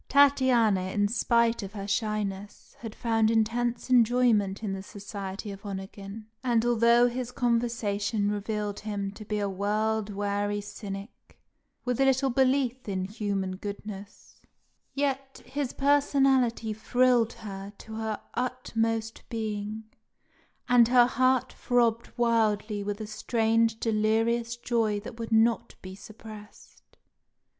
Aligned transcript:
Tatiana, 0.09 0.89
in 0.93 1.07
spite 1.09 1.61
of 1.61 1.73
her 1.73 1.87
shyness, 1.87 2.75
had 2.79 2.95
found 2.95 3.29
intense 3.29 3.87
enjoyment 3.91 4.63
in 4.63 4.73
the 4.73 4.81
society 4.81 5.51
of 5.51 5.63
Onegin; 5.63 6.25
and 6.43 6.65
although 6.65 7.05
his 7.07 7.31
conversation 7.31 8.31
revealed 8.31 8.79
him 8.79 9.11
to 9.11 9.23
be 9.23 9.37
a 9.37 9.47
world 9.47 10.09
weary 10.09 10.59
cynic, 10.59 11.39
with 11.85 11.99
little 11.99 12.31
belief 12.31 12.89
in 12.89 13.05
human 13.05 13.57
goodness, 13.57 14.41
yet 14.95 15.43
his 15.45 15.71
personality 15.71 16.73
thrilled 16.73 17.33
her 17.33 17.71
to 17.77 17.93
her 17.93 18.19
utmost 18.33 19.21
being, 19.29 19.83
and 20.67 20.87
her 20.87 21.05
heart 21.05 21.53
throbbed 21.53 22.11
wildly 22.17 22.83
with 22.83 22.99
a 23.01 23.05
strange 23.05 23.79
delirious 23.79 24.55
joy 24.55 24.99
that 24.99 25.19
would 25.19 25.31
not 25.31 25.75
be 25.83 25.93
suppressed. 25.93 26.97